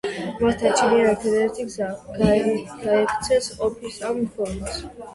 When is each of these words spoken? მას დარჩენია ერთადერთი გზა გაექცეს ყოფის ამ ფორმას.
მას 0.43 0.55
დარჩენია 0.61 1.03
ერთადერთი 1.11 1.67
გზა 1.69 1.91
გაექცეს 2.17 3.55
ყოფის 3.63 4.05
ამ 4.13 4.29
ფორმას. 4.37 4.85